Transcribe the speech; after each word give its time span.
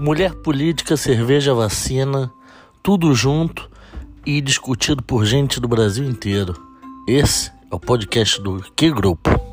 Mulher 0.00 0.32
política, 0.34 0.96
cerveja, 0.96 1.52
vacina, 1.52 2.32
tudo 2.82 3.14
junto 3.14 3.70
e 4.24 4.40
discutido 4.40 5.02
por 5.02 5.26
gente 5.26 5.60
do 5.60 5.68
Brasil 5.68 6.08
inteiro. 6.08 6.56
Esse 7.06 7.52
é 7.70 7.74
o 7.74 7.78
podcast 7.78 8.40
do 8.40 8.64
Que 8.74 8.90
Grupo. 8.90 9.49